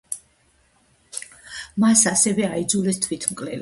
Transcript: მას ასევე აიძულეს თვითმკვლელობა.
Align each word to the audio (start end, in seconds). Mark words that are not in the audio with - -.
მას 1.87 2.05
ასევე 2.15 2.53
აიძულეს 2.53 3.07
თვითმკვლელობა. 3.09 3.59